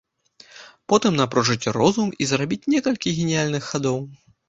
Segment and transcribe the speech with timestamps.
[0.93, 4.07] Потым напружыць розум і зрабіць некалькі геніяльных хадоў.